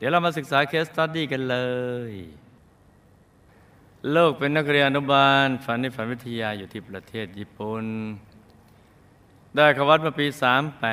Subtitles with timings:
[0.00, 1.58] เดี๋ยวเรามาศึกษา case study กันเล
[2.10, 2.12] ย
[4.14, 7.84] ลูกเป็นนักเรียนอนุบาลฝันในฝันวิทยาอยู่ที่ประเทศญี่ปุ่น
[9.56, 10.26] ได้เข้าวัดเมื่อปี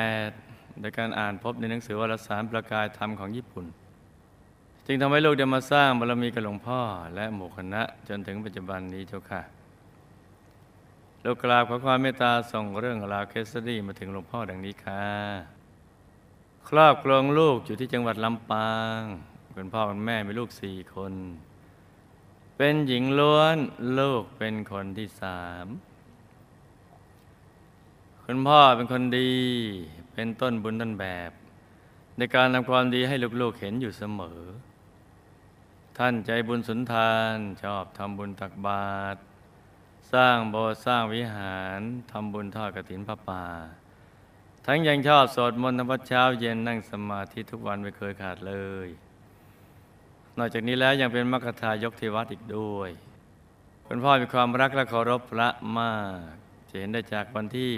[0.06, 3.64] 38 โดยการอ่านพบในหนังสือวารสารประกายธรรมของญี่ปุ่น
[4.86, 6.80] จึงทำให้ลูกได้มาสร้างบารมีกับหลวงพ่อ
[7.14, 9.42] และหมู่คณะจนถึงปัจจุบันนี้เจ้าค่ะ
[11.24, 15.57] ลูกกราบขอความเมตตาส่งเรื่องราว case study มาถึงหลวงพ่อดังนี้ค่ะ
[16.72, 19.00] ครอบครองลูกอยู่ที่จังหวัดลำปาง
[19.54, 21.12] คุณพ่อคุณแม่มีลูกสี่คน
[22.56, 23.56] เป็นหญิงล้วน
[23.98, 25.66] ลูกเป็นคนที่สาม
[28.24, 29.34] คุณพ่อเป็นคนดี
[30.12, 31.30] เป็นต้นบุญต้นแบบ
[32.16, 34.40] ในการนำความดีให้ลูกๆเห็นอยู่เสมอ
[35.98, 39.18] ท่านใจบุญสุนทานชอบทำบุญตักบาตร
[40.12, 43.44] สร้างโบสถ์สร้างวิหารทำบุญทอดกฐินพระป่า
[44.70, 48.54] ทั้งยังชอบสวดมนต์ทำวัดเช้าเย็นนั่งสมาธิทุกวันไม่เคยขาดเล
[48.86, 48.88] ย
[50.38, 52.90] นอกจากนี้แล้วยังเป็นมรรคทายกที่วัดอีกด้วย
[53.86, 55.92] คุณพ่อมีความรักและเคารพพระมา
[56.32, 56.34] ก
[56.68, 57.74] จะเห็นได้จากวันที่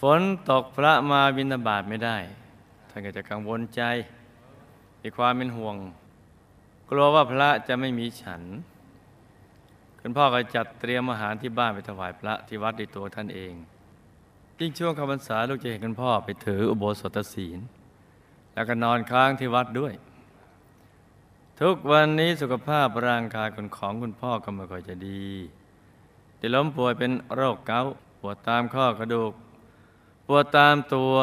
[0.00, 2.16] ฝนตกพระมาบิณฑบาตไม่ได้
[2.90, 3.82] ท่านก็จะกังวลใจ
[5.02, 5.76] มีความเป็นห่วง
[6.90, 8.42] กลัวว่าพระจะไม่มีฉัน
[10.00, 13.54] คุณพ่อก็จัดเตรียมอาหารที่บ้านไปถวายพระที่วัดด้วยตัวท่านเอง
[14.58, 17.58] ยิ่งช่วงคำพรรษาลูกจะเห็นคุณพ่อไปถืออุโบสถศีล
[18.54, 19.94] แล้วก็นอนค้างที่วัดด้วย
[21.60, 25.24] ทุกวันนี้สุขภาพร่างกายคนของคุณพ่อก็ไม่ค่อยจะดี
[26.38, 29.32] ติดล้มป่วยเป็นโรคเกาต์ปวดตามข้อกระดูก
[30.26, 31.14] ปวดตามตัว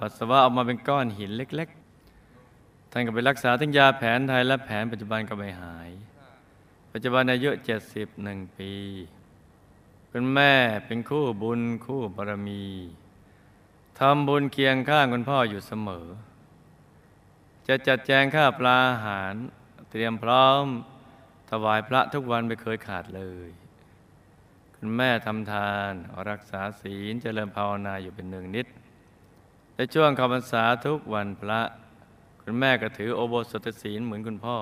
[0.00, 1.68] ปัสสาวะออกมาเป็นก้อนหินเล็ก
[2.30, 5.90] ๆ ท่านก็ไปรักษาทั้งยาแผนไทยและแผนปัจจุบันก็ไม่หาย
[6.92, 7.50] ปัจจุบันอายุ
[8.04, 8.72] 71 ปี
[10.16, 10.54] คุณแม่
[10.86, 12.64] เป็นคู่บุญคู่บารมี
[13.98, 16.06] ทำบุญเคียงข้างคุณพ่ออยู่เสมอ
[17.66, 19.34] จะจัดแจงข้าวปลาอาหาร
[19.90, 20.64] เตรียมพร้อม
[21.50, 23.48] ถวายพระทุกวันไม่เคยขาดเลย
[24.76, 25.92] คุณแม่ทำทาน
[26.30, 28.66] รักษาศีลเจริญภาวนาอยู่เป็นหนึ่งนิด
[29.76, 31.60] ในช่วงคำพรรษาทุกวันพระ
[32.42, 34.58] คุณแม่ก็ถือโอโบสถศีลเหมือนคุณพ่อ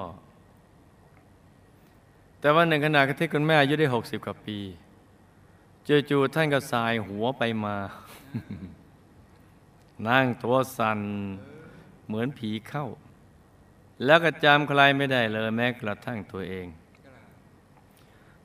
[2.40, 4.60] แต่วันหนึ่งขณะที่คุณแม่อายุได้หกสิบกว่าปี
[5.88, 7.76] จู่ๆท่านก็สายหัวไปมา
[10.08, 11.00] นั่งตัวสั่น
[12.06, 12.86] เหมือนผีเข้า
[14.04, 16.66] แล้วก็จำใครไม่ได้เลยแม้กระทั่งตัวเอง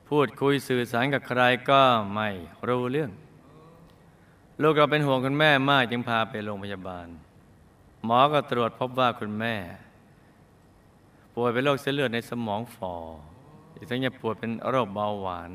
[0.08, 1.82] พูดคุยสื่อสารกับใครก็
[2.14, 2.28] ไม่
[2.68, 3.10] รู้เรื่อง
[4.62, 7.06] ลูกก็เป็นห่วงคุณแม่มากจึงพาไปโรงพยาบาล
[8.04, 9.54] หมอก็ตรวจพบว่าคุณแม่
[11.34, 12.94] ป่วยเป็นโรคเส้นเลือดในสมองฝ่อ
[13.74, 15.50] อีกทั้งยังป่วยเป็นโรคเบาหวาน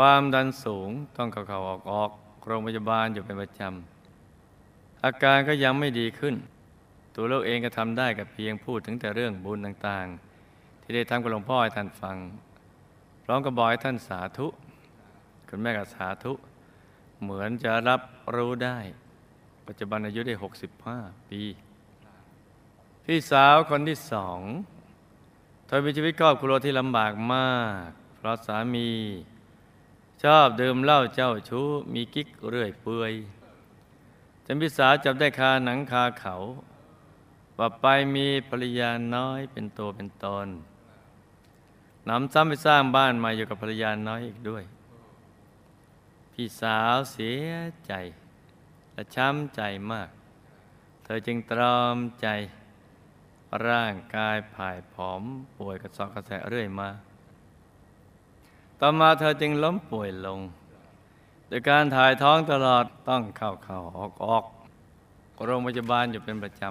[0.00, 6.34] ความดันสูงต้องเข้าๆออกๆโรงพยาบาลอยู่เป็นประจำ อาการก็ยังไม่ดีขึ้น
[7.14, 12.16] ตัวลูกเองก็ทำได้กับเพียงพูดถึงแต่เรื่องบุญต่างๆ ที่ได้ทำกับหลวงพ่อให้ท่านฟัง
[13.24, 14.46] พร้อมกับบอกให้ท่านสาธุ
[15.48, 16.32] คุณแม่ก็สาธุ
[17.22, 18.00] เหมือนจะรับ
[18.34, 18.78] รู้ได้
[19.66, 20.34] ปัจจุบันอายุได้
[20.82, 21.42] 65 ปี
[23.04, 24.40] พี่สาวคนที่สอง
[25.66, 28.88] เธอมีชีวิตครอบครัวที่ลำบากมาก เพราะสามี
[30.26, 33.12] ชอบดื่มเหล้าเจ้าชู้ มีกิ๊กเรื่อยเปื่อย
[34.44, 36.34] จนพี่สาวจับได้คาหนังคาเขา
[37.58, 40.48] ว่าไปมีภรรยาน้อยเป็นตัวเป็นตน
[42.08, 44.64] นำซ้ำไปสร้างบ้านม่อยู่กับภรรยาน้อยอีกด้วย
[46.32, 47.50] พี่สาวเสีย
[47.86, 47.92] ใจ
[48.92, 49.60] และช้ำใจ
[49.92, 50.10] มาก
[51.04, 52.28] เธอจึงตรอมใจ
[53.66, 55.22] ร่างกายผายผอม
[55.56, 56.90] ป่วยกระสอบกระแสเรื่อยมา
[58.80, 60.40] ต่อมาเธอจึงล้มป่วยลง
[61.48, 64.44] โดยการถ่ายท้องตลอดต้องเข้าเข้าออกออก
[65.44, 66.62] โรงพยาบาลอยู่เป็นประจ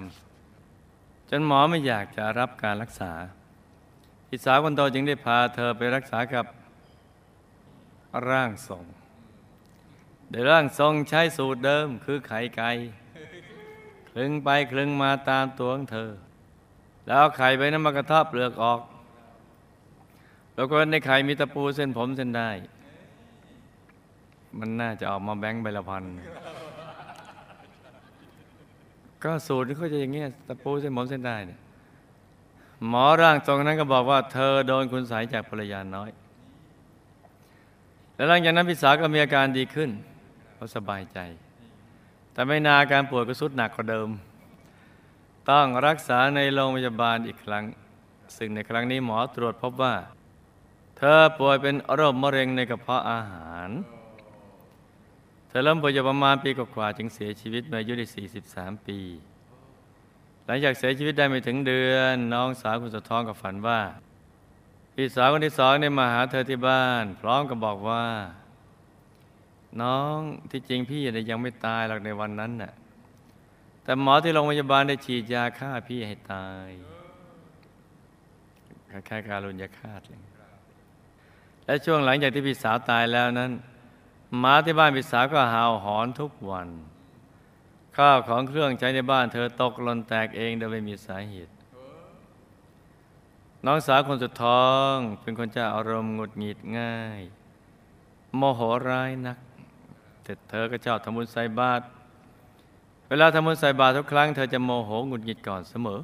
[0.60, 3.12] ำ จนหมอไม่อยากจะรับการรักษา
[4.28, 6.46] พี่สาวคนโตจึงได้พาเธอไปรักษากับ
[8.28, 8.84] ร่างทรง
[10.30, 12.70] โดยร่างทรงใช้สูตรเดิมคือไข่ไก่
[14.10, 16.10] คลึงไปคลึงมาตามตัวของเธอ
[17.06, 18.80] แล้วไข่ไปน้ำมันกระทบเปลือกออก
[20.56, 22.50] แล้วก็ในไข่มีตะปูเส้นผมเส้นได้
[24.58, 26.04] มันน่าจะออกมาแบงค์ใบละพัน
[29.22, 31.58] ก็สูตรเขาจะอย่างเงี้ยตะปูเส้นผมเส้นได้เนี่ย
[32.88, 36.10] หมอร่างทรงนั้นก็บอกว่า เธอโดนคุณสายจากภรรยาน้อย
[38.14, 39.90] แล้วหลังจากนั้นพี่สาวก็มีอาการดีขึ้น
[40.54, 41.18] เพราสบายใจ
[42.32, 44.08] แต่ไม่นานอาการป่วยก็สุดหนักกว่าเดิม
[45.50, 47.64] ต้องรักษาในโรงพยาบาลอีกครั้ง
[48.36, 49.94] ซึ่งในครั้งนี้หมอตรวจพบว่า
[50.96, 53.68] เธอป่วยเป็นโรคมะเร็งในกระเพาะอาหาร
[55.48, 58.06] เธอเริ่มป่วยอยู่ประมาณปีกว่าๆจึงเสียชีวิตเมื่ออายุได้
[58.46, 58.98] 43 ปี
[60.46, 63.80] หลังจากเสียชีวิตได้ไม่ถึงเดือน น้องสาวคุณสะท้องกับฝันว่า
[64.94, 68.04] พี่สาวคนที่สองได้มาหาเธอที่บ้าน พร้อมกับบอกว่า
[69.82, 70.18] น้อง
[70.50, 71.00] ที่จริงพี่
[71.30, 72.72] ยังไม่ตายหรอกในวันนั้นน่ะ
[73.82, 76.68] แต่หมอที่โรงพยาบาลได้ฉีดยาฆ่าพี่ให้ตาย
[78.90, 80.35] คล้ายๆการุญยาฆาตเลย
[81.66, 83.52] และช่วงหลังจากที่พี่สาวตายแล้วนั้น
[84.38, 86.68] หมาที่บ้านพี่สาวก็ห่าหอนทุกวัน
[87.96, 91.52] ข้าวของเครื่องใช้ในบ้านเธอตกหล่นแตกเองโดยไม่มีสาเหตุ
[93.64, 97.20] น้องสาวคนสุดท้องเป็นคนจะอารมณ์หงุดหงิดง่าย
[98.36, 99.38] โมโหร้ายนัก
[100.22, 101.84] แต่เธอก็ชอบทำบุญใส่บาตร
[103.08, 106.00] เวลาทำบุญใส่บาตรทุกครั้งเธอจะโมโหหงุดหงิดก่อนเสมอ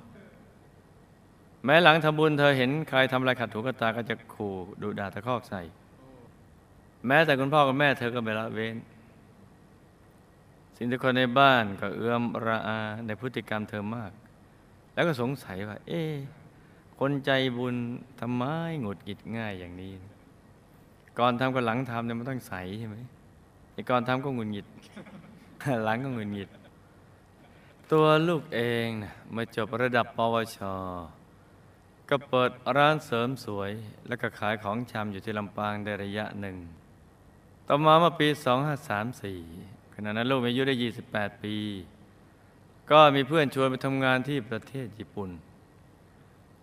[1.64, 5.60] แม้หลังทำบุญเธอเห็นใครทำอะไรขัดถูกตาก็จะขู่ดุด่าตะคอกใส่
[7.06, 8.76] แม้แต่คุณพ่อกับแม่เธอก็ไม่ละเว้น
[10.76, 14.12] สิ่งที่คนในบ้านก็เอื้อมระอาในพฤติกรรมเธอมาก
[14.94, 16.02] แล้วก็สงสัยว่า เอ๊
[16.98, 17.76] คนใจบุญ
[18.20, 18.42] ทำไม
[18.80, 19.92] หงุดหงิดง่ายอย่างนี้
[21.18, 22.96] ก่อนทำกับหลังทำเนี่ยมันต้องใสใช่ไหม
[23.72, 24.66] ไอ้ก่อนทำก็หงุดหงิด
[25.84, 26.48] หลังก็หงุดหงิด
[27.92, 30.58] ตัวลูกเองนะมาจบระดับปวช
[32.12, 33.70] ก็เปิดร้านเสริมสวย
[34.08, 36.56] แล้วก็ขายของชำอยู่ที่ลำปางได้ระยะหนึ่ง
[37.66, 38.28] ต่อมาเมื่อปี
[39.10, 40.74] 2534 ขณะนั้นลูกมีอายุได้
[41.08, 41.56] 28 ปี
[42.90, 45.30] ก็มีเพื่อนชวนไปทำงานที่ประเทศญี่ปุ่น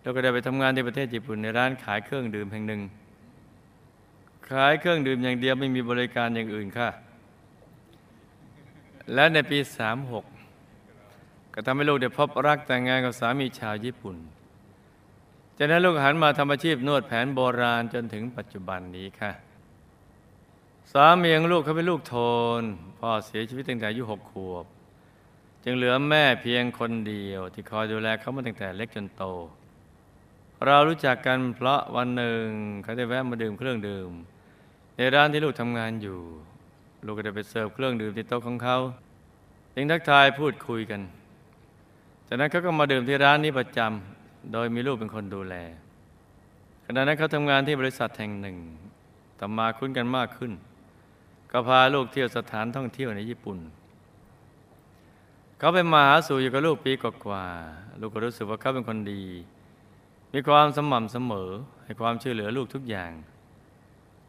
[0.02, 2.82] แล้วก็ได้ไปทำงานที่ประเทศญี่ปุ่นในร้านขายเครื่องดื่มแห่งหนึ่ง
[4.52, 6.90] ขายเครื่องดื่มอย่างเดียวไม่มีบริการอย่างอื่นค่ะ
[9.14, 9.60] และในปี
[10.76, 14.18] 36 ก็ทำให้ลูกได้พบรักแต่งงานกับสามีชาวญี่ปุ่น
[15.62, 19.32] จากนั้นลูกหันมาทำอาชีพนวดแผนโบราณจนถึงปัจจุบันนี้ค่ะ
[20.92, 22.16] สามีของลูกเขาเป็นลูกโท
[22.60, 22.62] น
[23.00, 24.66] พ่อเสียชีวิตตั้งแต่อายุหกขวบ
[25.64, 29.24] จึงเหลือแม่เพียงคนเดียว ที่คอยดูแลเขามาตั้งแต่เล็กจนโต
[30.66, 32.44] เรารู้จักกันเพราะวันหนึ่ง
[32.84, 34.10] เขาได้แวะมาดื่มเครื่องดื่ม
[34.98, 36.20] ในร้านที่ลูกทำงานอยู่
[37.06, 38.78] ลูกก็ได้ไปเสิร์ฟเครื่องดื่มที่โต๊ะของเขา
[39.74, 41.02] จึงทักทายพูดคุยกัน
[42.28, 44.19] จากนั้นเขาก็มาดื่มที่ร้านนี้ประจำ
[44.54, 45.56] โดยมีลูกเป็นคนดูแล
[46.86, 48.58] ขณะนั้นเขาทำงานที่บริษัทแห่งหนึ่ง
[49.40, 50.52] ต่อมาคุ้นกันมากขึ้น
[51.52, 53.58] ก็พาลูกเที่ยวสถานท่องเที่ยวในญี่ปุ่น
[55.58, 57.46] เขาไปมาหาสู่อยู่กับลูกปีกว่า
[58.00, 59.24] ลูกก็รู้สึกว่าเขาเป็นคนดี
[60.34, 61.50] มีความสม่ำเสมอ
[61.84, 63.12] ให้ความช่วยเหลือลูกทุกอย่าง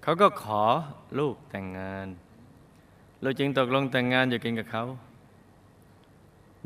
[0.02, 0.62] เขาก็ขอ
[1.18, 2.06] ลูกแต่งงาน
[3.22, 4.84] ลูกจึงตกลงแต่งงานอยู่กินกับเขา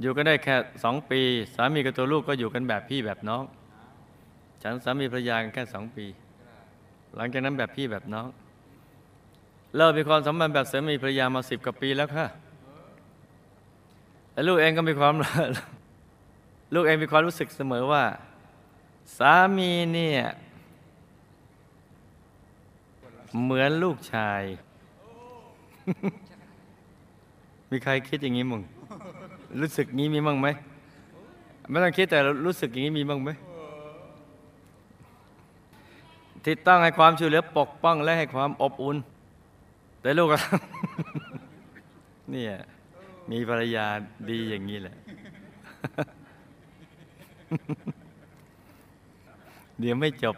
[0.00, 1.20] อยู่กันได้แค่สองปี
[1.54, 3.44] สามีกับตัวลูกก็อยู่กันแบบพี่แบบน้อง
[4.62, 6.06] ฉันสามีภรรยากันแค่สองปี
[7.16, 8.26] หลังจากนั้นแบบพี่แบบน้อง
[9.76, 12.26] เริ่มมีความสัมพันธ์แบบสามีภรรยามาสิบกว่าปีแล้วค่ะ
[14.32, 15.14] และลูกเองก็มีความ
[16.74, 18.04] ลูกเองมีความรู้สึกเสมอว่า
[19.18, 20.22] สามีเนี่ย
[23.42, 24.42] เหมือนลูกชาย
[27.70, 28.62] มีใครคิดอย่างนี้มั้ง
[29.60, 30.48] รู้สึกงี้มีมั้งไหม
[31.70, 33.30] ไม่ต้องคิดแต่รู้สึกอย่างนี้มีมั้งไหม
[36.44, 38.96] ที่ตั้งให้ความช่วยเหลือปกป้องและให้ความอบอุ่น
[40.00, 40.38] แต่ลูกก็
[42.30, 42.52] เนี่ย
[43.30, 43.86] มีภรรยา
[44.30, 44.96] ดีอย่างนี้แหละ
[49.78, 50.36] เดี๋ยวไม่จบ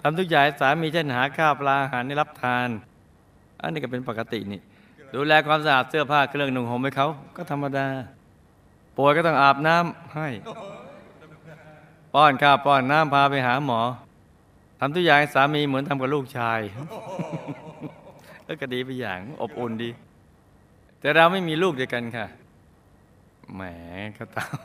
[0.00, 2.68] ทำทุกอย่างสามีเช่นหาข้าวปลาอาหารให้รับทาน
[3.60, 4.60] อันนี้ก็เป็นปกตินี่
[5.14, 7.86] ดูแลความสะอาดเสื้อผ้าเครื่องนุ่งห่มให้เขาก็ธรรมดา
[8.96, 10.28] ป่วยก็ต้องอาบน้ำให้
[12.14, 13.80] ป้อนข้าวป้อนน้ำพาไปหาหมอ
[14.78, 16.60] ทำทุกอย่างสามีเหมือนทำกับลูกชาย
[18.60, 19.90] ก็ดีไปอย่างอบอุ่นดี
[21.00, 22.26] แต่เราไม่มีลูกด้วยกันค่ะ
[23.54, 23.62] แหม
[24.18, 24.56] ก็ตาม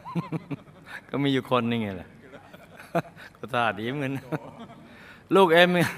[1.10, 2.08] ก็มีอยู่คนนึงไงล่ะ
[3.38, 4.14] ก็ท่าดีเหมือนกัน
[5.36, 5.90] ลูกเอ็มเนี่ย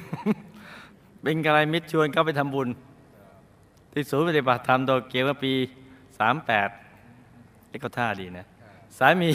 [1.21, 2.67] เป็นกระไรมิตรชวนเขาไปทำบุญ
[3.99, 5.53] ที่ศูนย์ปฏิบัติธรรมโตเกียวเมื่อปี
[6.19, 6.69] สามแปด
[7.71, 8.45] นี่ก็ท่าดีนะ
[8.97, 9.29] สามี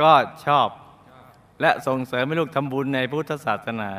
[0.00, 0.10] ก็
[0.46, 0.68] ชอบ
[1.60, 3.90] และส่งเสริมให้ลูกทำบุญในพุทธศาสนา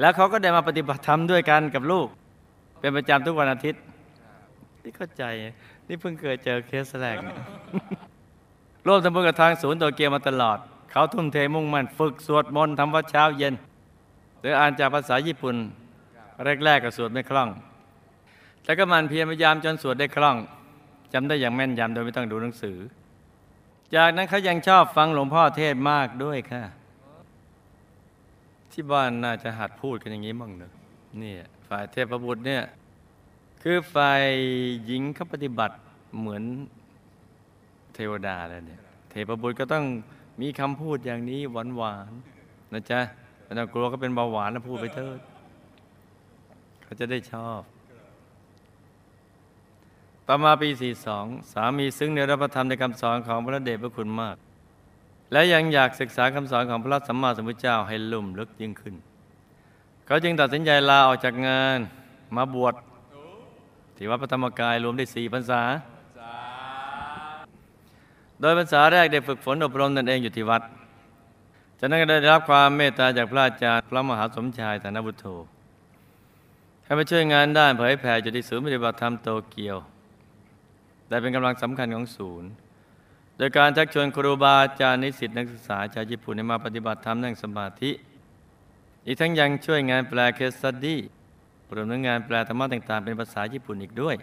[0.00, 2.08] แล้วเขาก็ได้มาปฏิบัติธรรมด้วยกันกับลูก
[2.80, 3.80] เป็นประจำทุกวันอาทิตย์
[4.82, 5.24] นี่เข้าใจ
[5.88, 7.36] นี่เพิ่งเคยเจอเคสแรกเนี่ย
[8.86, 10.58] ร่วมทำบุญกับทางศูนย์โตเกียวมาตลอด
[10.90, 13.54] เขาทุ่มเทมุ่งมั่นฝึกสวดมนต์ทำวัดเช้าเย็น
[14.40, 15.56] หรืออ่านจากภาษาญี่ปุ่น
[16.64, 17.50] แรกๆก็สวดไม่คล่อง
[18.64, 20.36] แต่ก็มันเพียรพยายามจนสวดได้คล่อง
[21.12, 22.78] จำได้อย่างแม่นยำโดยไม่ต้องดูหนังสือ
[23.94, 26.62] จากนั้นเขายังชอบฟังหลวงพ่อเทศมากด้วยค่ะ
[28.72, 30.72] ที่บ้านน่าจะหัดพูดกันอย่างนี้มั่งเนอะ
[31.22, 31.34] นี่
[31.68, 32.62] ฝ่ายเทพบุตรเนี่ย
[33.62, 34.22] คือฝ่าย
[34.86, 35.76] หญิงเขาปฏิบัติ
[36.18, 36.42] เหมือน
[37.94, 39.84] เทวดาแล้วเนี่ยเทพบุตรก็ต้อง
[40.40, 43.00] มีคำพูดอย่างนี้หวานหวานๆนะจ๊ะ
[43.44, 45.18] ไม่ต้องกลัวก็เป็นเบาหวานนะพูดไปเถิด
[46.84, 47.60] เขาจะได้ชอบ
[50.32, 50.68] ต่อมาปี
[51.12, 54.36] 42 สามีซึ่งในรับประธรรมในคำสอนของพระเดชพระคุณมาก
[55.32, 58.94] และยังอยากศึกษาคำสอนของพระสัมมาสัมพุทธเจ้าให้ลุ่มลึกยิ่งขึ้น
[60.06, 61.78] เขาจึงตัดสินใจลาออกจากงาน
[62.36, 62.74] มาบวช
[63.96, 65.62] ที่วัดพระธรรมกายรวมได้สี่พรรษา
[68.40, 70.62] โดยพรรษาแรกได้ฝึกฝนอบรมตนเองอยู่ที่วัด
[71.78, 75.26] จากนั้นก็ได้รับความเมตตาจากพระอาจารย์พระมหาสมชายธนบุตโธ
[76.84, 79.78] ให้มาช่วยงานด้านเผยแผ่จุติศูนย์ปฏิบัติธรรมโตเกียว
[81.10, 82.50] ได้เป็นกำลังสำคัญของศูนย์
[83.36, 87.90] โดยการชักชวนครูบาอาจารย์นิสิตนักศึกษาชาวญี่ปุ่นให้มาปฏิบัติธรรมนั่งสมาธิ
[89.06, 91.00] อีกทั้งยังช่วยงานแปลเคสสตดี้
[91.74, 94.16] รวมทั้งงานแปลธรรมะต่างๆ เป็นภาษาญี่ปุ่นอีกด้วย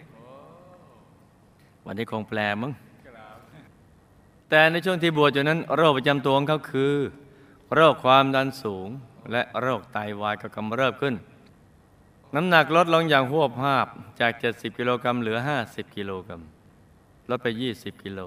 [1.84, 2.72] วันนี้คงแปลมั้ง
[4.50, 6.94] แต่ในช่วงที่บวชอยู่นั้น โรคประจำตัวของเขาคือ
[7.74, 8.88] โรคความดันสูง
[9.32, 11.14] และโรคไตวายก็กำเริบขึ้น
[12.34, 13.86] น้ำหนักลดลงอย่างหัวภาพ
[14.20, 16.42] จาก 70 กิโลกรัมเหลือ 50 กิโลกรัม
[17.30, 18.20] ลดไป 20 กิโล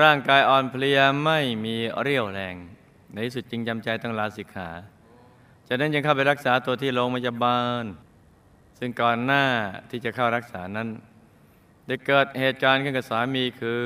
[0.00, 2.56] ร่างกายอ่อนเพลียไม่มีเรี่ยวแรง
[3.12, 4.68] ในที่สุดจึงจำใจต้องลาสิกขา
[5.66, 7.84] จากนั้นยังเข้าไปรักษาตัวที่โรงพยาบาล
[8.78, 9.44] ซึ่งก่อนหน้า
[9.90, 10.88] ที่จะเข้ารักษานั้น
[11.86, 13.82] ได้เกิดเหตุการณ์ขึ้นกับสามีคือ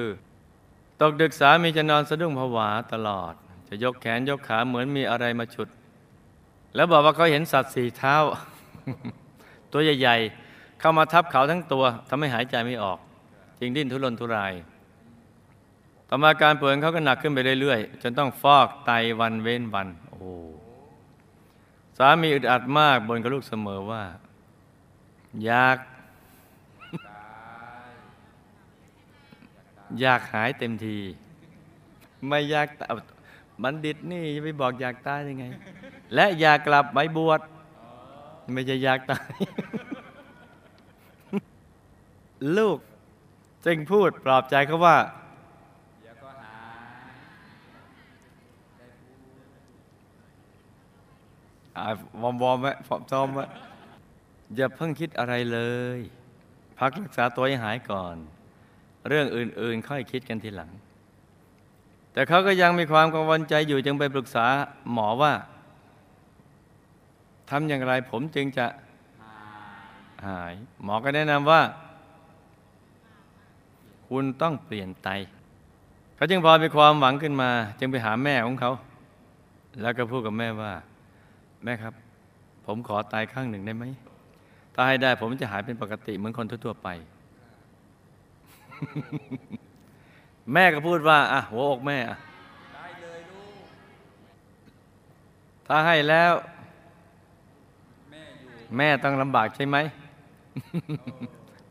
[1.00, 3.34] ตกดึกสามีจะนอนสะดุ้งผวาตลอด
[3.68, 5.68] จะยกแขนยกขาเหมือนมีอะไรมาฉุด
[6.74, 8.16] แล้วบอกว่าเขาเห็นสัตว์สี่เท้า
[9.72, 10.16] ตัวใหญ่
[10.48, 12.98] ๆ เข้ามาทับเขาทั้งตัวทำให้หายใจไม่ออก
[13.58, 14.52] จึงดิ้นทุรนทุราย
[16.08, 20.28] ต่อมาการป่วยเขาก็หนักขึ้นไปเรื่อยๆ จนต้องฟอกไตวันเว้นวัน โอ้
[21.98, 24.02] สามีอึดอัดมากบนกับลูกเสมอว่า
[25.44, 25.78] อยาก
[30.00, 30.98] อยากหายเต็มที
[32.26, 32.92] ไม่อยากตาย
[33.62, 35.44] บัณฑิตนี่จะไปบอกอยากตายยังไง
[36.14, 37.40] และอยากกลับไปบวช
[38.52, 39.30] ไม่ใช่อยากตาย
[42.56, 42.78] ลูก
[43.64, 44.96] จึงพูดปลอบใจเขาว่า
[51.78, 51.86] อ่า
[52.22, 53.44] วอมวอมไว้ฟอมซ้อมไว้
[54.56, 55.60] อย่าเพิ่งคิดอะไรเล
[55.96, 55.98] ย
[56.78, 58.16] พักรักษาตัวให้หายก่อน
[59.08, 60.70] เรื่องอื่น ๆ ค่อยคิดกันทีหลัง
[62.12, 64.46] แต่เขาก็ยังมีความกังวลใจอยู่จึงไปปรึกษา
[64.92, 65.32] หมอว่า
[67.50, 68.66] ทำอย่างไรผมจึงจะ
[70.26, 71.60] หาย หมอก็แนะนำว่า
[74.14, 75.08] คุณต้องเปลี่ยนไต
[76.16, 78.72] เขาจึงพอมีความหวังขึ้นมา จึงไปหาแม่ของเขา
[79.82, 80.72] แล้วก็พูดกับแม่ว่า
[81.64, 81.94] แม่ครับ
[82.66, 83.84] ผมขอตายข้างหนึ่งได้ไหม
[84.74, 86.88] ถ้าให้ได้ผมจะหายเป็นปกติเหมือนคนทั่วๆไป
[90.52, 92.18] แม่ก็พูดว่า อะ หัวอกแม่อะ
[95.66, 96.32] ถ้าให้แล้ว
[98.76, 99.76] แม่ต้องลำบากใช่ไหม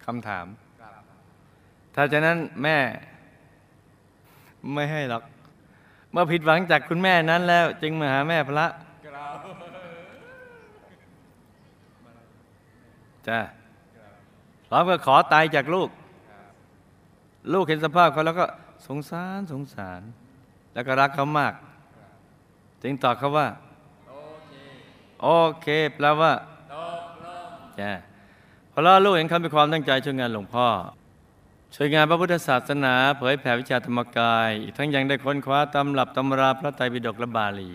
[0.07, 0.47] คำถาม
[1.95, 2.77] ถ้าฉะนั้นแม่
[4.73, 5.23] ไม่ให้หรอก
[6.11, 8.67] เมื่อผิดหวังจากคุณแม่นั้นแล้ว จึงมาหาแม่พระ
[13.27, 13.39] จ้า
[14.67, 15.89] พร้อมก็ขอตายจากลูก
[17.53, 18.45] ลูกเห็นสภาพเขาแล้วก็
[18.87, 20.01] สงสารสงสาร
[20.73, 21.53] แล้วก็รักเขามาก
[22.81, 23.47] จึงตอบเขาว่า
[25.21, 25.27] โอ
[25.61, 26.33] เคแปลว่า
[27.79, 27.91] จ้า
[28.71, 30.67] พอลูกเห็นเขามีความตั้งใจช่วยงานหลวงพ่อ
[31.75, 37.71] ช่วยงานพระพุทธศาสนาเผยแผ่วิชาธรรมกาย อีกทั้งยังได้ค้นคว้าตำรับตำราพระไตรปิฎกและบาลี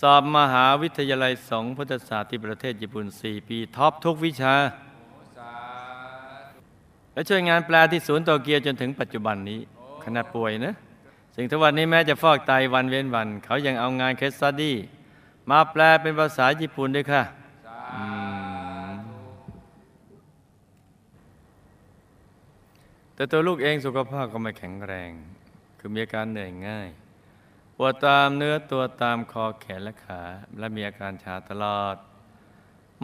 [0.00, 4.54] สอบมหาวิทยาลัยสงฆ์พุทธศาสตร์ที่ประเทศญี่ปุ่น 4 ปี top ทุกวิชา
[7.12, 9.60] และช่วยงานแปลที่ศูนย์โตเกียวจนถึงปัจจุบันนี้
[10.04, 10.74] ขณะป่วยนะ
[11.36, 14.76] สิ่งทุกวันนี้แม้จะฟอกไตวันเว้นวัน เขายังเอางาน case study
[15.50, 17.22] มาแปลเป็นภาษาญี่ปุ่นด้วยค่ะ
[23.16, 25.10] แต่ตัวลูกเองสุขภาพก็ไม่แข็งแรง
[25.78, 26.88] คือมีอาการเหนื่อยง่าย
[27.76, 30.20] ปวดตามเนื้อตัวตามคอแขนและขา
[30.58, 31.96] และมีอาการชาตลอด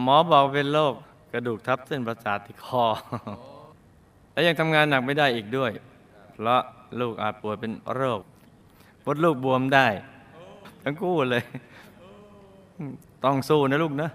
[0.01, 0.93] หมอบอกเป็นโรค
[1.31, 2.85] กระดูกทับเส้นประสาทที่คอ
[4.31, 5.71] และยังทำงานหนักไม่ได้อีกด้วย
[6.33, 6.61] เพราะ
[6.99, 8.21] ลูกอาจป่วยเป็นโรค
[9.05, 9.87] มดลูกบวมได้
[10.83, 11.43] ทั้งคู่เลย
[13.23, 14.09] ต้องสู้นะลูกนะ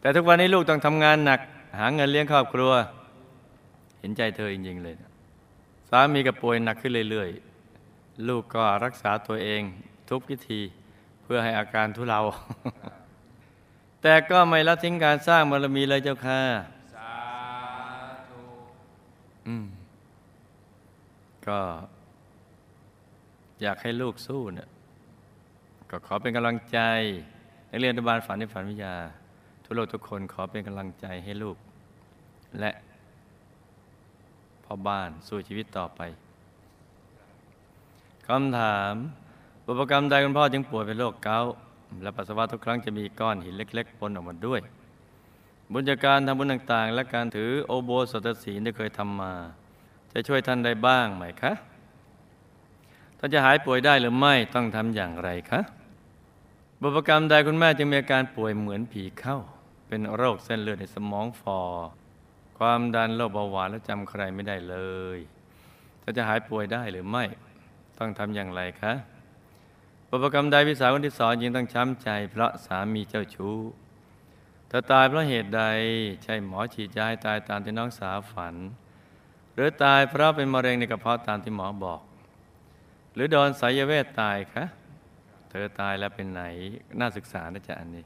[0.00, 1.40] แต่ทุกวันนี้ลูกต้องทำงานหนัก
[1.78, 2.72] หาเงินเลี้ยงครอบครัว
[4.00, 9.62] เห็นใจเธอจริงๆเลยนะามีก็ป่วยหนักขึ้นเรื่อยๆ ลูกก็รักษาตัวเอง
[10.10, 10.60] ทุกวิธี
[11.22, 12.20] เพื่อให้อาการทุเลา
[14.02, 16.40] แต่ก็ไม่ละทิ้งการสร้างบารมีเลยเจ้าค่ะ
[19.46, 19.66] อืม
[21.46, 21.58] ก็
[23.62, 24.68] อยากให้ลูกสู้เนี่ย
[25.90, 26.78] ก็ขอเป็นกำลังใจ
[27.70, 28.94] นักเรียนอนุบาลฝันในฝันวิทยา
[29.64, 31.56] ทุกโลกทุกคนขอเป็นกำลังใจให้ลูก
[32.60, 32.70] และ
[34.72, 36.00] พ่อบ้านสู้ชีวิตต่อไป
[38.26, 38.94] คำถาม
[39.64, 41.52] บุพกรรมใดคุณพ่อจึงป่วยเป็นโรคเกาต์
[42.02, 44.60] และปัสสาวะทุกครั้งจะมีก้อนหินเล็ก ๆ ปนออกมาด้วย
[45.72, 49.32] บุญจากการทำบุญต่างๆ และการถือโอโบสถศีลที่เคยทำมา
[50.12, 51.52] จะช่วยท่านได้บ้างไหมคะ
[53.18, 55.60] ท่านจะหายป่วยได้หรือไม่ต้องทำอย่างไรคะ
[56.80, 59.38] บุพกรรมใดคุณแม่จึงมีอาการป่วยเหมือนผีเข้า
[59.88, 61.60] เป็นโรคเส้นเลือดในสมองฟอ
[62.62, 64.76] ความดันโรคเบาหวานและจำใครไม่ได้เล
[65.16, 65.18] ย
[66.02, 67.24] ท่าจะหายป่วยได้หรือไม่
[67.98, 68.92] ต้องทำอย่างไรคะ
[70.08, 73.56] บุพกรรมใดพิสาวคนที่สอนยิงต้องช้ำใจ เพราะสามีเจ้าชู้
[74.68, 75.62] เธอตายเพราะเหตุใด
[76.24, 78.54] ใช่หมอฉีดยาให้ตายตามที่น้องสาวฝัน
[79.54, 82.00] หรือตายเพราะเป็นมะเร็งในกระเพาะตามที่หมอบอก
[83.14, 84.64] หรือโดนสายเวทตายคะ
[85.50, 86.42] เธอตายแล้วเป็นไหน
[87.00, 88.04] น่าศึกษานะจ๊ะอันนี้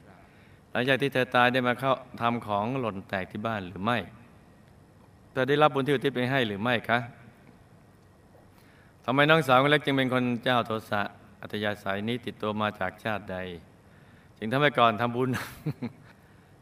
[0.71, 3.99] หลังจากที่เธอตายได้มาเข้าทำของหล่นแตกที่บ้านหรือไม่
[5.37, 6.99] ธอได้รับบุญที่อุทิศไปให้หรือไม่คะ
[9.05, 11.01] ทำไมน้องสาวคนเล็กจึงเป็นคนเจ้าโทสะ
[11.41, 13.37] อัตยาสายนี้ติดตัวมาจากชาติใด
[14.37, 15.29] จึงทำให้ก่อนทำบุญ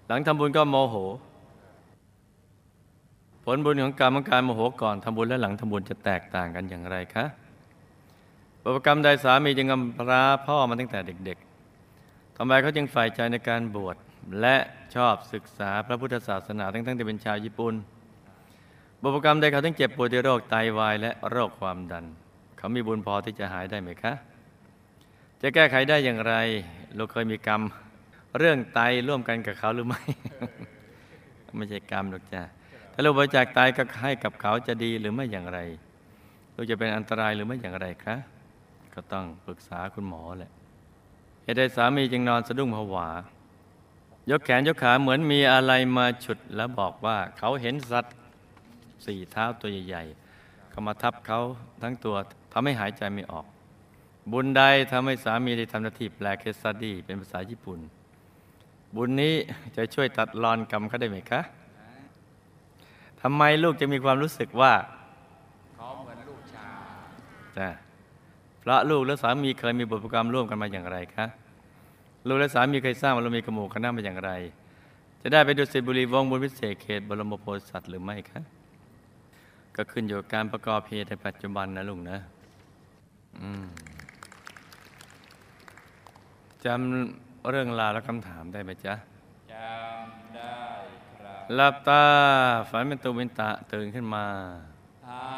[0.08, 0.96] หลังทำบุญก็โมโห
[3.44, 7.26] ผลบุญของกรรมของการโมโหก่อนทำบุญและหลังทำบุญจะแตกต่างกันอย่างไรคะ
[8.64, 13.96] บุพกรรมใดสามีจึงกำพร้าพ่อมาตั้งแต่เด็กๆทำไมเขาจึงฝ่ายใจในการบวช
[14.42, 14.56] และ
[14.96, 17.74] ชอบศึกษาพระพุทธศาสนาทั้งๆที่เป็นชาวญี่ปุ่น
[19.08, 22.06] บุพกรรมใดเขาต้องเจ็บป่วยด้วยโรคไตวายและโรคความดัน
[22.58, 24.14] เขามีบุญพอที่จะหายได้ไหมคะ
[25.42, 26.34] จะแก้ไขได้อย่างไร
[26.96, 27.62] เราเคยมีกรรม
[28.38, 30.02] เรื่องไตร่วมกันกับเขาหรือไม่
[31.58, 32.42] ไม่ใช่กรรมหรอกจ้ะ
[32.94, 35.60] ถ้าเราบริจาคไตก็ให้กับเขาจะดีหรือไม่อย่างไร
[36.54, 38.16] เราจะเป็นอันตรายหรือไม่อย่างไรคะ
[38.94, 40.52] ก็ต้องปรึกษาคุณหมอแหละ
[41.44, 43.10] เหตุใดสามีจึงนอนสะดุ้งผวา
[44.30, 48.16] ยกแขนยกขาเหมือนมีอะไรมาฉุดแล้วบอกว่าเขาเห็นสัตว์
[49.06, 51.40] สี่เท้าตัวใหญ่ๆเขามาทับเขา
[51.82, 52.16] ทั้งตัว
[52.52, 53.46] ทำให้หายใจไม่ออก
[54.32, 57.80] บุญใดทำให้สามีได้ทำหน้าที่แปลเคสดีเป็นภาษาญี่ปุ่น
[58.96, 59.36] บุญนี้
[59.76, 61.42] จะช่วยตัดรอนกรรมเขาได้ไหมคะ
[63.22, 64.74] ทำไมลูกจะมีความรู้สึกว่า
[65.76, 66.74] เขาเหมือนลูกชาย
[67.58, 67.70] จ้ะ
[68.62, 71.26] พระลูกและสามีเคยมีบุพกรรมร่วมกันมาอย่างไรคะ
[72.28, 74.32] ลูกและสามีเคยสร้างบารมีกระหมู่คณะมาอย่างไร
[75.22, 78.42] จะได้ไปดูสิบุรีวงศ์บุญวิเศษเขตบรมโพธิสัตว์หรือไม่คะ
[79.76, 82.18] ก็ขึ้นอยู่กับการประกอบเหตุในปัจจุบันนะลุงนะ
[83.42, 83.66] อืม
[86.66, 88.94] จำเรื่องราวและคำถามได้ไหมจ๊ะ
[89.54, 90.58] จำได้
[91.18, 92.04] ครับหลับตา
[92.70, 94.26] ฝันเป็นตุเป็นตะตื่นขึ้นมา
[95.04, 95.30] เท้า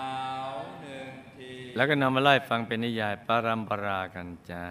[0.81, 4.65] หนึ่งทีแล้วก็นำมาไล่ฟังเป็นนิยายปารัมปรากันจ้า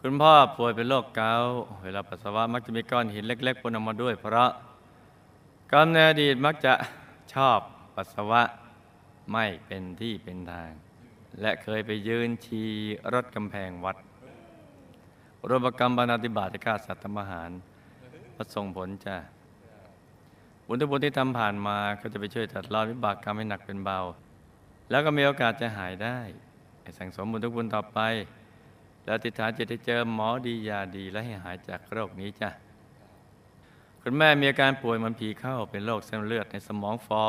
[0.00, 4.50] คุณพ่อป่วยเป็นโรคเกาต์เวลาปัสสาวะมักจะมีก้อนหินเล็ก ๆปนออกมาด้วย เพราะ
[5.72, 6.74] กรรมในอดีตมักจะ
[7.34, 7.60] ชอบ
[7.96, 8.42] ปัสสาวะ
[9.32, 10.70] ไม่เป็นที่เป็นทาง
[11.40, 12.62] และเคยไปยืนชี
[13.14, 13.96] รถกำแพงวัด
[15.48, 17.50] รวมกรรมบานาติบาตฆ่าสัตว์ทำอาหาร
[18.36, 19.16] ประส่งผลจ้า
[20.66, 24.00] บุญทุกบุญที่ทำผ่านมาก็จะไปช่วยตัดรอนวิบากกรรมให้หนักเป็นเบา
[24.90, 26.18] แล้วก็มีโอกาสจะหายได้
[26.98, 27.98] สั่งสมบุญทุกบุญต่อไป
[29.04, 32.50] แล้วติดฐานจิตให้เจอหมอดียาดีและให้หายจากโรคนี้จ้ะ
[34.02, 37.24] คุณแม่มีอาการป่วยมันผีเข้าเป็นโรคเส้นเลือดในสมองฟอ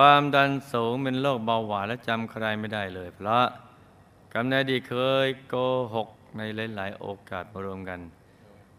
[0.00, 3.46] ความดันสูงเป็นโรคเบาหวานและจำใครไม่ได้เลย เพราะ
[4.34, 5.54] กำเนิดดีเคยโก
[5.94, 6.42] หกใน
[6.74, 8.00] หลาย ๆ โอกาสมารวมกัน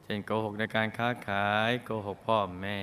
[0.04, 2.78] เช่นโกหกในการค้าขายโกหกพ่อแม่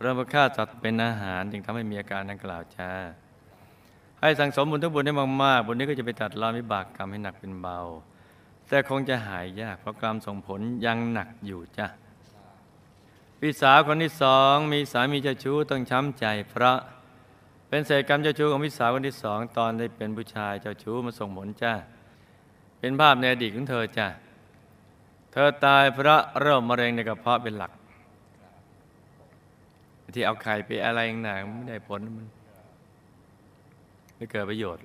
[0.00, 2.90] เริ่มฆ่าสัตว์เป็นอาหารจึงทำให้มีอาการดังกล่าวจ้า
[4.20, 7.78] ให้สั่งสมบุญทุกบุญได้มากๆบุญนี้ก็จะไปตัดรอวิบากกรรมให้หนักเป็นเบา
[8.68, 11.86] แต่คงจะหายยากเพราะกรรมส่งผลยังหนักอยู่จ้ะ
[13.40, 16.78] พี่สาวคนที่สองมีสามีเจ้าชู้ต้องช้ำใจเพราะ
[17.68, 21.72] เป็นเศษกรรมเจ้าชู้ของพี่สาวคนที่สองตอนได้เป็นผู้ชายเจ้าชู้มาส่งผลจ้ะ
[22.80, 24.06] เป็นภาพในอดีตของเธอจ้ะ
[25.32, 27.72] เธอตายเพราะโรคมมะเร็งในกระเพาะเป็นหลัก
[30.14, 32.26] ที่เอาไข่ไปอะไรต่างๆไม่ได้ผลมัน
[34.16, 34.82] ไม่เกิดประโยชน์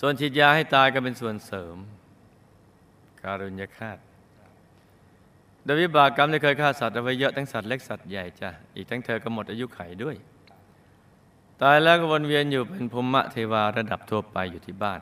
[0.00, 1.76] ส่วนฉีดยาให้ตายก็เป็นส่วนเสริม
[3.22, 3.98] การุญยฆาต
[5.64, 10.16] โดยวิบากกรรมได้เคยฆ่าสัตว์เอาไว้เยอะทั้งสัตว์เล็กสัตว์ใหญ่จ้ะ อีกทั้งเธอก็หมดอายุไขด้วย
[11.62, 15.00] ตายแล้วก็วนเวียนอยู่เป็นภูมิเทวาระดับทั่วไปอยู่ที่บ้าน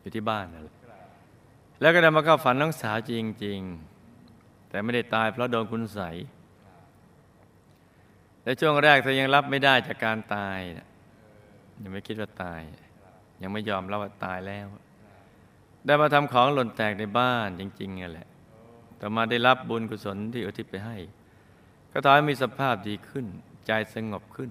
[0.00, 0.76] อยู่ที่บ้านนั่นแหละ
[1.80, 3.12] แล้วก็ได้มาเข้าฝันน้องสาวจ
[3.44, 3.60] ริง
[4.14, 6.16] ๆ แต่ไม่ได้ตายเพราะโดนคุณใสย
[8.44, 10.58] และช่วงแรกเธอยังรับไม่ได้จากการตาย
[11.82, 12.60] ยังไม่คิดว่าตาย
[13.42, 14.66] ยังไม่ยอมรับว่าตายแล้ว
[15.86, 18.28] ได้มาทำของหล่นแตกในบ้านจริงๆนี่แหละ
[19.00, 20.96] ต่อมาได้รับบุญกุศลที่อุทิศไปให้
[21.92, 23.26] ก็ทำให้มีสภาพดีขึ้น
[23.66, 24.50] ใจสงบขึ้น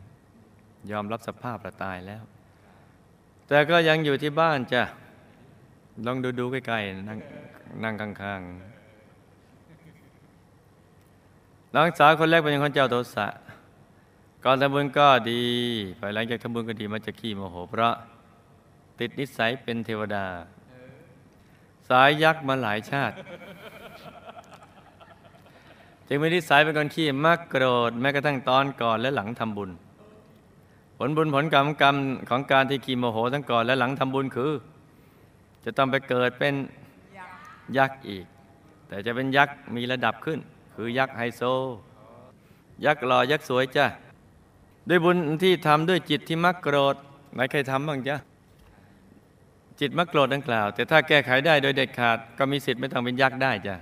[0.91, 2.24] ยอมรับสภาพละตายแล้ว
[3.48, 4.84] แต่ก็ยังอยู่ที่บ้านจ้ะ
[6.06, 7.19] ลองดูดูใกล้ๆนั่ง
[7.84, 8.74] นั่งข้างๆ
[11.74, 13.28] น้องสาวคนแรกเป็นคนเจ้าโทสะ
[14.43, 15.43] ก่อนทำบุญก็ดี
[16.00, 17.93] ภายหลังจากทำบุญก็ดีมันจะขี้โมโห เพราะ
[19.00, 20.26] ติดนิสัยเป็นเทวดา
[21.89, 23.15] สายยักษ์มาหลายชาติ
[26.08, 29.69] จึงมีนิสัยเป็นคนขี้มักโกรธแม้กระทั่งตอนก่อนและหลังทำบุญ
[31.08, 31.96] ลบุญผลกรรมกรรม
[32.30, 34.54] ของการที่ขี้โมโหทั้งก่อนและหลังทำบุญคือ
[35.63, 36.54] จะต้องไปเกิดเป็น
[37.78, 38.26] ยักษ์อีก
[38.88, 40.39] แต่จะเป็นยักษ์มีระดับขึ้น
[40.76, 41.42] คือยักษ์ไฮโซ
[42.86, 43.86] ยักษ์หล่อยักษ์สวยจ้ะ
[44.89, 46.96] ด้วยบุญที่ทำด้วยจิตที่มักโกรธ
[47.34, 48.16] ไหนใครทำบ้างจ๊ะ
[49.80, 53.76] จิตมักโกรธดังกล่าว แต่ถ้าแก้ไขได้โดยเด็ดขาดก็มีสิทธิ์ไม่ต้องเป็นยักษ์ได้จ้ะ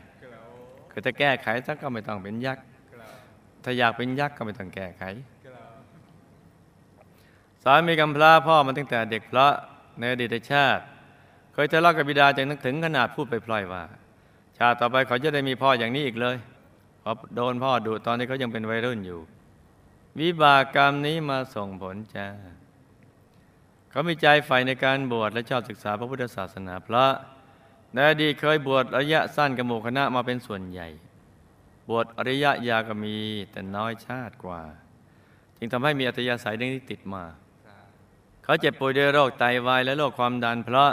[0.91, 2.63] คือถ้าแก้ไขสักก็ไม่ต้องเป็นยักษ์
[3.63, 5.03] ถ้าอยากเป็นยักษ์ก็ไม่ต้องแก้ไข
[7.63, 9.47] สามีกำพร้าพ่อมาตั้งแต่เด็กพระ
[9.99, 10.83] ในอดีตชาติ
[11.53, 13.83] เคยทะเลาะกับบิดาจนนึกถึงขนาดพูดไปพลอยว่า
[14.57, 16.37] ชาติต่อไปเขาจะได้มีพ่ออย่างนี้อีกเลย
[17.01, 19.19] เพราะโดนพ่อดุตอนนี้เขายังเป็นวัยรุ่นอยู่
[20.19, 22.27] วิบากกรรมนี้มาส่งผลจ้า
[23.89, 27.05] เขามีใจใฝ่ในการบวชและชอบศึกษาพระพุทธศาสนาพระ
[27.93, 30.87] ในอดีตเคยบวชระยะสั้นกับหมู่คณะมาเป็นส่วนใหญ่
[31.89, 33.15] บวชระยะยาวก็มี
[33.51, 34.61] แต่น้อยชาติกว่า
[35.57, 37.23] จึงทำให้มีอัตยาศัยเรื่องนี้ติดมา
[38.43, 40.91] เขาเจ็บป่วยด้วยโรคไตวายและโรคความดัน เพราะ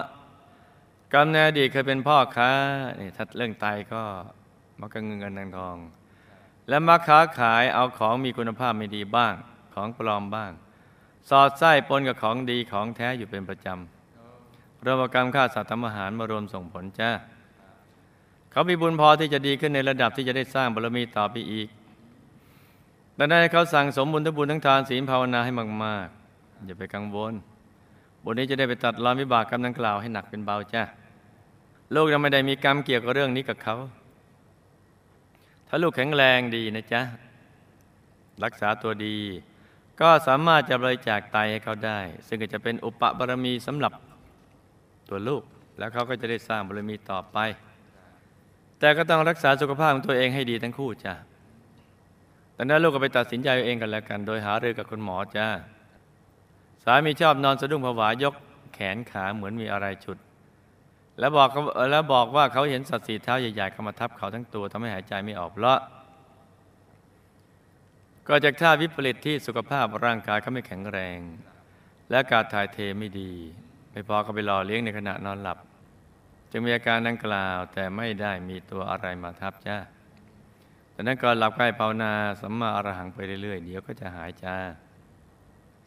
[1.12, 2.50] กรรมในอดีตเคยเป็นพ่อค้า
[3.00, 4.02] นี่ถ้าเรื่องไตก็
[4.80, 5.76] มักก็เงินเงินทอง
[6.68, 9.34] และมักค้าขายเอาของมีคุณภาพไม่ดีบ้าง
[9.74, 10.52] ของปลอมบ้าง
[11.30, 17.10] สอดไส้ปนกับของดีของแท้อยู่เป็นประจำรวมกรรมฆ่าสัตว์ทำอาหารมารวมส่งผลจ้า
[18.50, 21.68] เขามีบุญพอที่จะดีขึ้นในระดับที่จะได้สร้างบารมีต่อไปอีก
[23.18, 25.52] ดังนั้นเขาสั่งสมบุญทั้งบุญทั้งทานศีลภาวนาให้
[25.84, 26.17] มากๆ
[26.66, 27.34] อย่าไปกังวล
[28.22, 30.82] บุญนี้จะได้ไปตัดรอนวิบากกรรมดังกล่าวให้หนักเป็นเบาจ้า
[31.94, 33.76] ลูกยังไม่ได้มีกรรมเกี่ยวกับเรื่องนี้กับเขา
[35.68, 37.02] ถ้าลูกแข็งแรงดีนะจ๊ะ
[38.44, 39.16] รักษาตัวดี
[40.00, 43.92] ก็สามารถจะบริจาคไตให้เขาได้ ซึ่งก็จะเป็นอุปบารมีสำหรับ
[45.08, 45.42] ตัวลูก
[45.78, 47.38] แล้วเขาก็จะได้สร้างบารมีต่อไป
[48.78, 51.14] แต่ก็ต้องรักษาสุขภาพของตัวเองให้ดีทั้งคู่จ้ะ
[52.54, 58.34] แต่นั้นลูกก็ไปตัดสินใจเองกันแล้วกัน โดยหารือกับคุณหมอจ้าามีชอบนอนสะดุ้งผวายก
[58.74, 60.18] แขนขาเหมือนมีอะไรฉุด
[61.18, 61.48] แล้วบอก
[61.90, 65.78] แล้วบอกว่าเขาเห็นสัตว์สีเท้าใหญ่ๆเข้ามาทับเขาทั้งตัวทำให้หายใจไม่ออกเพราะ
[68.26, 71.18] ก็จากท่าวิปริตที่สุขภาพร่างกายเขาไม่แข็งแรง
[72.10, 73.32] และการถ่ายเทไม่ดี
[73.92, 75.58] ไม่พอเขาไปรอเลี้ยงในขณะนอนหลับ
[76.50, 79.76] จึงมีอาการดังกล่าวแต่ไม่ได้มีตัวอะไรมาทับจ้า
[80.92, 84.56] ดังนั้นก่อนหลับให้ภาวนาสัมมาอรหังไปเรื่อยๆเดี๋ยวก็จะหายจ้า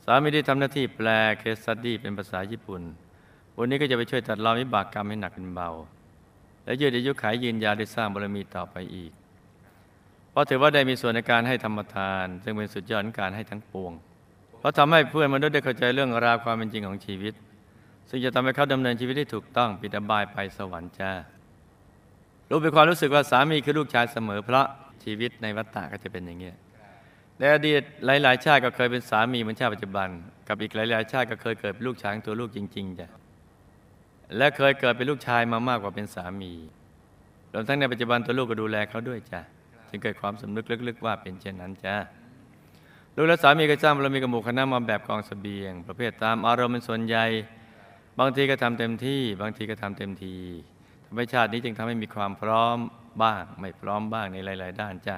[0.06, 1.08] สามีได้ทำหน้าที่แปล
[1.40, 2.82] case study เป็นภาษาญี่ปุ่น
[3.58, 5.70] บุญนี้ก็จะไปช่วยตัดรอนวิบากกรรมให้หนักเป็นเบา
[6.64, 9.12] และยืดอายุขัยยืนยาวได้สร้างบารมีต่อไปอีก
[10.32, 13.92] เพราะถือว่าได้มีส่วนในการให้ธรรมทาน ซึ่งเป็นสุดยอดการให้ทั้งปวง
[14.60, 17.34] เพราะทำให้เพื่อนมนุษย์ได้เข้าใจเรื่องราวความเป็นจริงของชีวิต
[18.10, 21.12] ซึ่งจะทำให้เขาดำเนินชีวิตได้ถูกต้องปิดอบายไปสวรรค์จ้า
[22.50, 24.66] รู้เป็นความรู้สึกว่าสามีคือลูกชายเสมอ เพราะ
[25.04, 26.52] ชีวิตในวัฏฏะก็จะเป็นอย่างนี้
[27.42, 30.10] ในอดีตหลาย ๆ ชาติก็เคยเป็นสามีเหมือนชาติปัจจุบัน
[30.48, 33.08] กับอีกหลาย ๆ ชาติก็เคยเกิดเป็นลูกช้ายตัวลูกจริงๆจ้ะ
[34.38, 36.54] และเคยเกิดเป็นลูกชายมามากกว่าเป็นสามี
[37.54, 39.42] รวมทั้งในปัจจุบันตัวลูกก็ดูแลเขาด้วยจ้ะ
[39.90, 41.96] จึงเกิดความสำนึกลึก ๆ ว่าเป็นเช่นนั้นจ้ะ
[43.16, 47.26] ลูกและสามีก็จ้างเรามีกระหมู่คณะมาแบบกองสเสบียง ประเภทตามอารมณ์เป็นส่วนใหญ่
[48.20, 50.36] บางทีก็ทำเต็มที่ บางทีก็ทำเต็มที
[51.08, 52.78] ธรรมชาตินี้จึงทำให้มีความพร้อม
[53.24, 55.18] บ้าง ไม่พร้อมบ้างในหลาย ๆ ด้านจ้ะ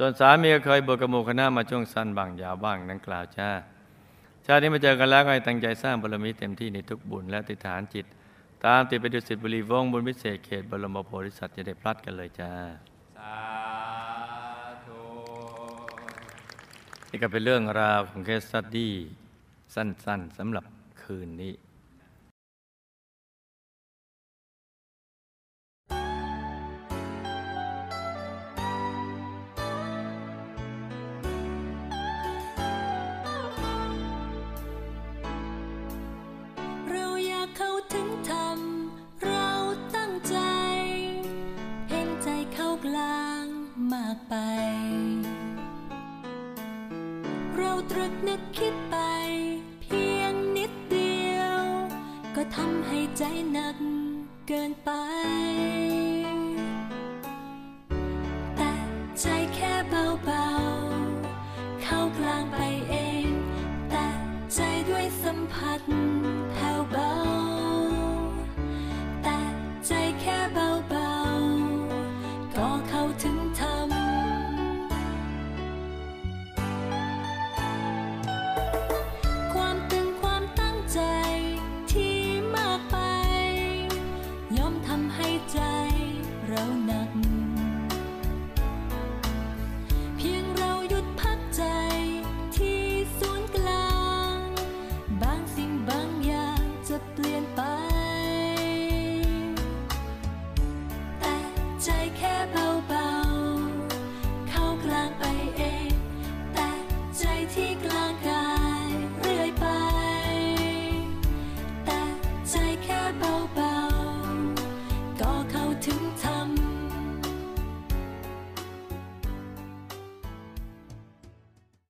[0.00, 3.50] ส่วนสามีก็เคยบวชกระหมู่คณะมาช่วงสั้นบางยาวบ้างนั้นกล่าวจ้า
[4.46, 8.06] ชาตินี้มาเจอกันแล้วก็ให้ตั้งใจสร้างบารมีเต็มที่ในทุกบุญและติฐานจิต
[8.64, 12.52] ตามติดไปดุสิตบุรีวงศ์บุญพิเศษเขตบรมโพธิสัตว์จะได้พลัดกันเลยจ้า
[13.16, 13.38] สา
[14.86, 15.00] ธุ
[17.10, 18.92] นี่ก็เป็นเรื่องราวของเคสสตัดดี้
[19.74, 20.64] สั้นๆสำหรับ
[21.02, 21.52] คืนนี้
[44.28, 44.34] ไป
[47.56, 49.17] เราตรึกนึกคิดไป